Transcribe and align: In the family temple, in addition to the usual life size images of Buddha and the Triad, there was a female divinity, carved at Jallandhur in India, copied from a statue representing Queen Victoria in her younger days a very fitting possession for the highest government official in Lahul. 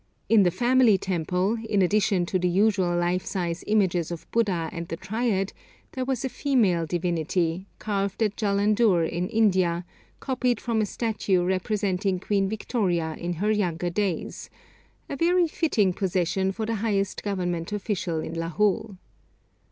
In 0.29 0.41
the 0.41 0.49
family 0.49 0.97
temple, 0.97 1.57
in 1.69 1.83
addition 1.83 2.25
to 2.25 2.39
the 2.39 2.49
usual 2.49 2.97
life 2.97 3.23
size 3.23 3.63
images 3.67 4.09
of 4.09 4.25
Buddha 4.31 4.67
and 4.73 4.87
the 4.87 4.97
Triad, 4.97 5.53
there 5.91 6.05
was 6.05 6.25
a 6.25 6.29
female 6.29 6.87
divinity, 6.87 7.67
carved 7.77 8.23
at 8.23 8.35
Jallandhur 8.35 9.05
in 9.07 9.29
India, 9.29 9.85
copied 10.19 10.59
from 10.59 10.81
a 10.81 10.87
statue 10.87 11.43
representing 11.45 12.19
Queen 12.19 12.49
Victoria 12.49 13.15
in 13.19 13.33
her 13.33 13.51
younger 13.51 13.91
days 13.91 14.49
a 15.07 15.15
very 15.15 15.47
fitting 15.47 15.93
possession 15.93 16.51
for 16.51 16.65
the 16.65 16.77
highest 16.81 17.21
government 17.21 17.71
official 17.71 18.21
in 18.21 18.33
Lahul. 18.33 18.97